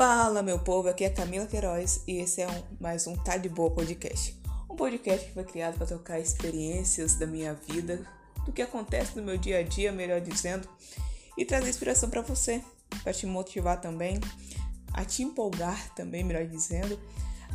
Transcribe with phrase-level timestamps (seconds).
[0.00, 3.50] Fala, meu povo, aqui é Camila Queiroz e esse é um, mais um Tá de
[3.50, 4.34] Boa Podcast.
[4.70, 8.00] Um podcast que foi criado para trocar experiências da minha vida,
[8.46, 10.66] do que acontece no meu dia a dia, melhor dizendo,
[11.36, 12.64] e trazer inspiração para você,
[13.02, 14.18] para te motivar também,
[14.94, 16.98] a te empolgar também, melhor dizendo,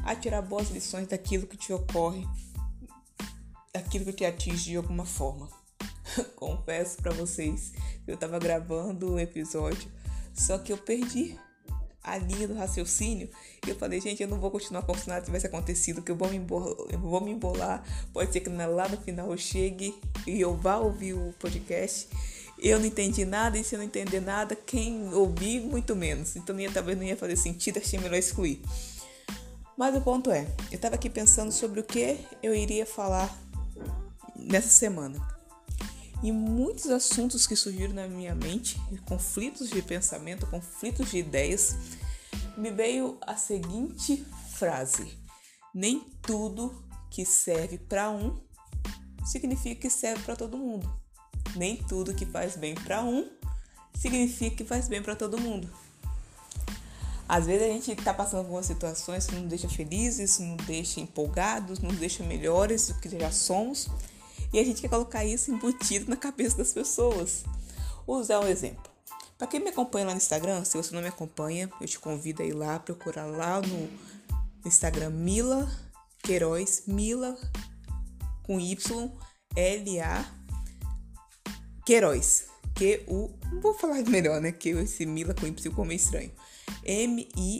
[0.03, 2.27] a tirar boas lições daquilo que te ocorre,
[3.73, 5.49] daquilo que te atinge de alguma forma.
[6.37, 7.71] Confesso para vocês
[8.05, 9.91] que eu estava gravando um episódio,
[10.31, 11.39] só que eu perdi
[12.05, 13.27] a linha do raciocínio.
[13.65, 16.15] E eu falei, gente, eu não vou continuar como se nada tivesse acontecido, que eu
[16.15, 17.83] vou me embolar, eu vou me embolar.
[18.13, 19.95] Pode ser que lá no final eu chegue
[20.27, 22.07] e eu vá ouvir o podcast.
[22.57, 26.35] Eu não entendi nada, e se eu não entender nada, quem ouvir, muito menos.
[26.35, 28.61] Então, ia, talvez não ia fazer sentido, achei melhor excluir.
[29.75, 33.29] Mas o ponto é, eu estava aqui pensando sobre o que eu iria falar
[34.37, 35.34] nessa semana.
[36.25, 41.75] E muitos assuntos que surgiram na minha mente, conflitos de pensamento, conflitos de ideias,
[42.57, 45.19] me veio a seguinte frase:
[45.71, 48.41] Nem tudo que serve para um
[49.23, 50.91] significa que serve para todo mundo.
[51.55, 53.29] Nem tudo que faz bem para um
[53.93, 55.71] significa que faz bem para todo mundo.
[57.29, 60.99] Às vezes a gente está passando por algumas situações que nos deixa felizes, nos deixa
[60.99, 63.91] empolgados, nos deixa melhores do que já somos.
[64.53, 67.43] E a gente quer colocar isso embutido na cabeça das pessoas.
[68.05, 68.91] Vou usar um exemplo.
[69.37, 72.41] Para quem me acompanha lá no Instagram, se você não me acompanha, eu te convido
[72.41, 73.89] a ir lá, procurar lá no
[74.65, 75.69] Instagram Mila
[76.23, 77.37] Queiroz, Mila
[78.43, 79.11] com Y,
[79.55, 80.25] L-A
[81.85, 82.45] Queiroz.
[82.75, 83.31] Q-U,
[83.61, 84.51] vou falar melhor, né?
[84.51, 86.31] Que esse Mila com Y ficou meio estranho.
[86.83, 87.55] M-I-L-A-Q-U-E-I-R-O-Z.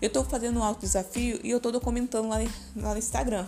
[0.00, 2.38] Eu estou fazendo um alto desafio e eu estou documentando lá,
[2.76, 3.46] lá no Instagram.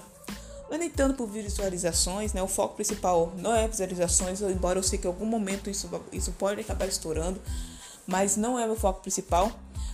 [0.71, 2.43] Nem tanto por visualizações, né?
[2.43, 6.33] O foco principal não é visualizações, embora eu sei que em algum momento isso, isso
[6.33, 7.41] pode acabar estourando,
[8.07, 9.53] mas não é meu foco principal.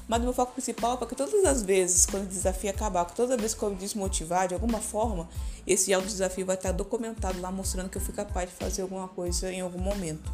[0.08, 3.36] Mas o meu foco principal é porque todas as vezes, quando o desafio acabar, toda
[3.36, 5.28] vez que eu me desmotivar de alguma forma,
[5.66, 9.06] esse alto desafio vai estar documentado lá mostrando que eu fui capaz de fazer alguma
[9.06, 10.32] coisa em algum momento.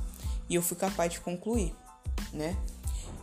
[0.48, 1.75] E eu fui capaz de concluir,
[2.32, 2.56] né?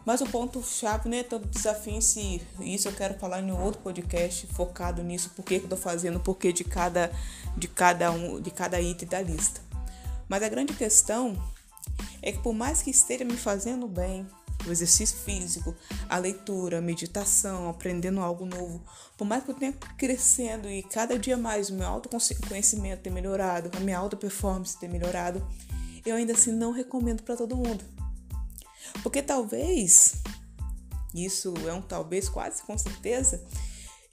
[0.05, 2.41] Mas o ponto-chave não é tanto desafio em si.
[2.59, 6.37] Isso eu quero falar em outro podcast focado nisso, por que eu estou fazendo, por
[6.37, 7.11] que de cada,
[7.55, 9.61] de cada um, de cada item da lista.
[10.27, 11.37] Mas a grande questão
[12.21, 14.25] é que por mais que esteja me fazendo bem,
[14.67, 15.75] o exercício físico,
[16.07, 18.81] a leitura, a meditação, aprendendo algo novo,
[19.17, 23.71] por mais que eu tenha crescendo e cada dia mais o meu autoconhecimento ter melhorado,
[23.75, 25.45] a minha alta performance ter melhorado,
[26.05, 27.83] eu ainda assim não recomendo para todo mundo.
[29.03, 30.15] Porque talvez,
[31.13, 33.45] isso é um talvez quase com certeza,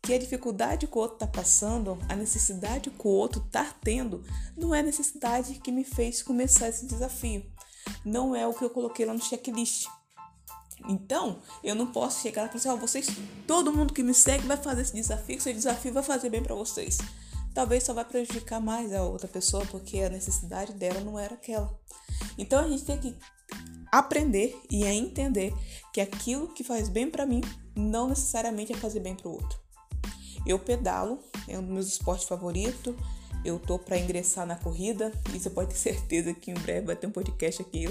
[0.03, 4.25] que a dificuldade que o outro está passando, a necessidade que o outro está tendo,
[4.57, 7.45] não é a necessidade que me fez começar esse desafio.
[8.05, 9.87] Não é o que eu coloquei lá no checklist.
[10.89, 13.09] Então, eu não posso chegar lá e falar assim, ó, vocês,
[13.47, 16.43] todo mundo que me segue vai fazer esse desafio, que esse desafio vai fazer bem
[16.43, 16.99] para vocês.
[17.53, 21.77] Talvez só vai prejudicar mais a outra pessoa, porque a necessidade dela não era aquela.
[22.37, 23.17] Então, a gente tem que
[23.91, 25.53] aprender e a entender
[25.93, 27.41] que aquilo que faz bem para mim
[27.75, 29.59] não necessariamente é fazer bem para o outro.
[30.47, 32.95] Eu pedalo, é um dos meus esportes favoritos.
[33.45, 36.97] Eu tô para ingressar na corrida e você pode ter certeza que em breve vai
[36.97, 37.87] ter um podcast aqui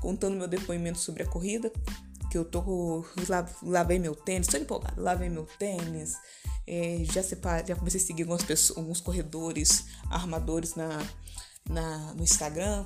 [0.00, 1.72] contando meu depoimento sobre a corrida.
[2.30, 3.04] Que eu tô.
[3.62, 5.00] Lavei meu tênis, tô empolgada.
[5.00, 6.16] Lavei meu tênis,
[6.66, 11.02] é, já, separe, já comecei a seguir algumas pessoas, alguns corredores, armadores na,
[11.68, 12.84] na, no Instagram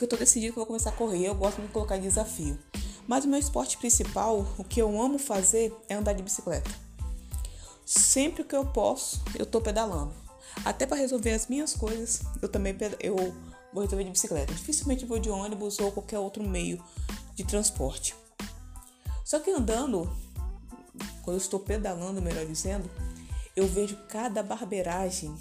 [0.00, 1.98] porque eu tô decidido que eu vou começar a correr, eu gosto de me colocar
[1.98, 2.58] em desafio.
[3.06, 6.70] Mas o meu esporte principal, o que eu amo fazer é andar de bicicleta.
[7.84, 10.14] Sempre que eu posso, eu tô pedalando.
[10.64, 13.14] Até para resolver as minhas coisas, eu também eu
[13.74, 14.54] vou resolver de bicicleta.
[14.54, 16.82] Dificilmente vou de ônibus ou qualquer outro meio
[17.34, 18.14] de transporte.
[19.22, 20.10] Só que andando,
[21.22, 22.90] quando eu estou pedalando, melhor dizendo,
[23.54, 25.36] eu vejo cada barbeiragem,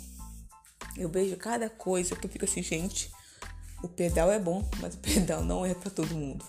[0.97, 3.09] eu vejo cada coisa que eu fico assim, gente,
[3.83, 6.45] o pedal é bom, mas o pedal não é para todo mundo.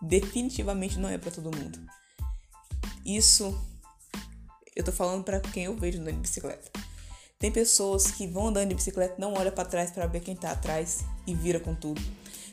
[0.00, 1.78] Definitivamente não é para todo mundo.
[3.04, 3.58] Isso
[4.76, 6.70] eu tô falando para quem eu vejo andando de bicicleta.
[7.38, 10.52] Tem pessoas que vão andando de bicicleta, não olha para trás para ver quem tá
[10.52, 12.00] atrás e vira com tudo.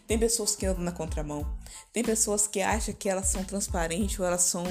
[0.07, 1.45] Tem pessoas que andam na contramão.
[1.91, 4.63] Tem pessoas que acham que elas são transparentes ou elas são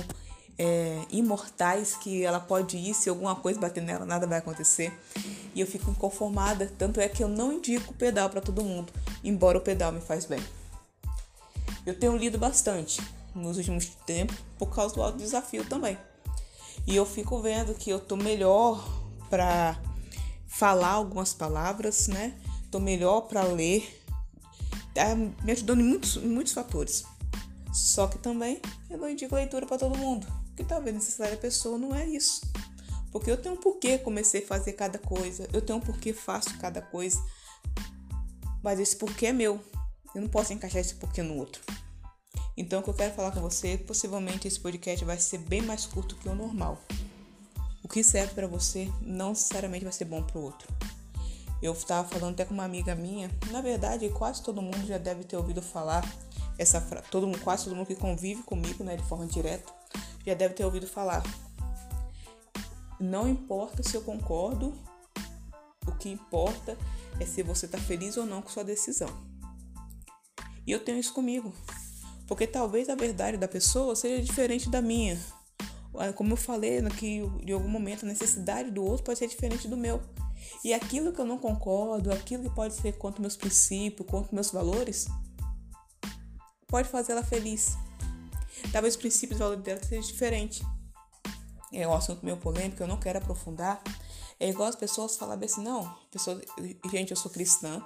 [0.59, 4.93] é, imortais, que ela pode ir, se alguma coisa bater nela, nada vai acontecer.
[5.55, 8.93] E eu fico inconformada, tanto é que eu não indico o pedal para todo mundo,
[9.23, 10.41] embora o pedal me faz bem.
[11.87, 13.03] Eu tenho lido bastante
[13.35, 15.99] nos últimos tempos por causa do alto desafio também.
[16.87, 18.83] E eu fico vendo que eu tô melhor
[19.29, 19.79] para
[20.47, 22.35] falar algumas palavras, né?
[22.71, 24.05] Tô melhor para ler
[24.95, 27.05] tá me ajudando em muitos, em muitos fatores.
[27.73, 31.95] Só que também eu não indico leitura para todo mundo, que talvez a pessoa não
[31.95, 32.41] é isso.
[33.11, 36.57] Porque eu tenho um porquê comecei a fazer cada coisa, eu tenho um porquê faço
[36.59, 37.23] cada coisa.
[38.63, 39.61] Mas esse porquê é meu.
[40.15, 41.63] Eu não posso encaixar esse porquê no outro.
[42.57, 45.87] Então, o que eu quero falar com você, possivelmente esse podcast vai ser bem mais
[45.87, 46.81] curto que o normal.
[47.83, 50.69] O que serve para você não necessariamente vai ser bom para o outro.
[51.61, 55.25] Eu estava falando até com uma amiga minha, na verdade, quase todo mundo já deve
[55.25, 56.05] ter ouvido falar
[56.59, 56.81] essa
[57.11, 59.73] todo mundo, quase todo mundo que convive comigo, né, de forma direta,
[60.25, 61.23] já deve ter ouvido falar.
[62.99, 64.75] Não importa se eu concordo,
[65.87, 66.77] o que importa
[67.21, 69.09] é se você está feliz ou não com sua decisão.
[70.67, 71.53] E eu tenho isso comigo.
[72.27, 75.21] Porque talvez a verdade da pessoa seja diferente da minha.
[75.97, 79.29] Ah, como eu falei, né, que em algum momento a necessidade do outro pode ser
[79.29, 80.01] diferente do meu.
[80.65, 84.51] E aquilo que eu não concordo, aquilo que pode ser contra meus princípios, contra meus
[84.51, 85.07] valores,
[86.67, 87.77] pode fazer ela feliz.
[88.73, 90.63] Talvez os princípios e valores dela sejam diferentes.
[91.73, 93.83] É um assunto meio polêmico, eu não quero aprofundar.
[94.39, 96.41] É igual as pessoas falarem assim, não, pessoa,
[96.91, 97.83] gente, eu sou cristã,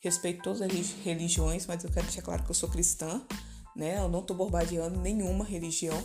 [0.00, 0.70] respeito todas as
[1.04, 3.24] religiões, mas eu quero deixar claro que eu sou cristã
[3.76, 3.98] né?
[3.98, 6.02] Eu não tô bombardeando nenhuma religião.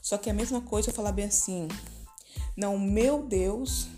[0.00, 1.66] Só que a mesma coisa eu falar bem assim:
[2.56, 3.88] não, meu Deus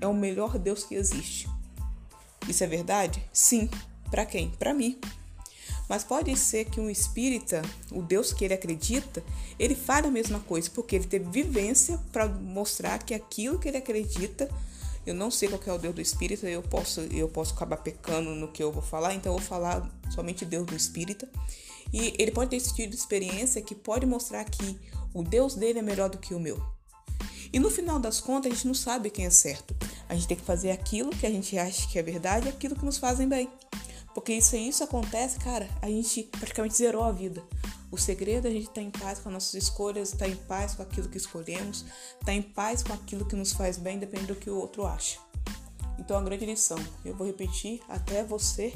[0.00, 1.48] é o melhor Deus que existe.
[2.46, 3.24] Isso é verdade?
[3.32, 3.70] Sim.
[4.10, 4.50] Para quem?
[4.50, 5.00] Para mim.
[5.88, 9.22] Mas pode ser que um espírita, o Deus que ele acredita,
[9.58, 13.76] ele fale a mesma coisa, porque ele teve vivência para mostrar que aquilo que ele
[13.76, 14.48] acredita,
[15.06, 18.30] eu não sei qual é o Deus do espírita, eu posso eu posso acabar pecando
[18.30, 21.28] no que eu vou falar, então eu vou falar somente Deus do espírita.
[21.92, 24.78] E ele pode ter esse tipo de experiência que pode mostrar que
[25.12, 26.60] o Deus dele é melhor do que o meu.
[27.52, 29.76] E no final das contas, a gente não sabe quem é certo.
[30.08, 32.74] A gente tem que fazer aquilo que a gente acha que é verdade e aquilo
[32.74, 33.48] que nos fazem bem.
[34.14, 37.42] Porque isso isso acontece, cara, a gente praticamente zerou a vida.
[37.90, 40.30] O segredo é a gente estar tá em paz com as nossas escolhas, estar tá
[40.30, 43.76] em paz com aquilo que escolhemos, estar tá em paz com aquilo que nos faz
[43.76, 45.18] bem, depende do que o outro acha.
[45.98, 48.72] Então, a grande lição, eu vou repetir até você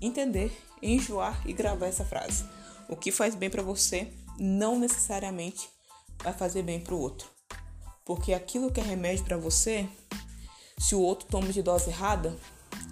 [0.00, 0.52] entender
[0.84, 2.44] enjoar e gravar essa frase.
[2.88, 5.68] O que faz bem para você não necessariamente
[6.22, 7.28] vai fazer bem para o outro.
[8.04, 9.88] Porque aquilo que é remédio para você,
[10.78, 12.36] se o outro toma de dose errada,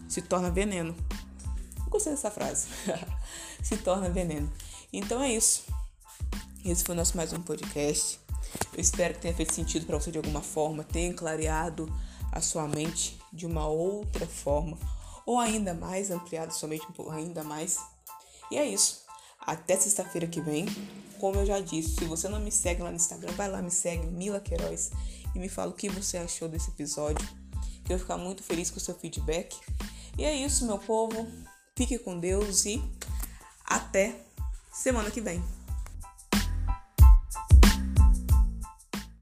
[0.08, 0.96] se torna veneno.
[1.92, 2.68] Gostei dessa frase.
[3.62, 4.50] se torna veneno.
[4.90, 5.64] Então é isso.
[6.64, 8.18] Esse foi nosso mais um podcast.
[8.72, 11.92] Eu espero que tenha feito sentido para você de alguma forma, tenha clareado
[12.32, 14.78] a sua mente de uma outra forma
[15.26, 17.78] ou ainda mais ampliado somente um pouco ainda mais.
[18.50, 19.02] E é isso.
[19.38, 20.66] Até sexta-feira que vem.
[21.20, 23.70] Como eu já disse, se você não me segue lá no Instagram, vai lá, me
[23.70, 24.90] segue, Mila Queiroz,
[25.34, 27.26] e me fala o que você achou desse episódio.
[27.84, 29.56] Que eu vou ficar muito feliz com o seu feedback.
[30.18, 31.26] E é isso, meu povo.
[31.76, 32.82] Fique com Deus e
[33.64, 34.14] até
[34.72, 35.42] semana que vem.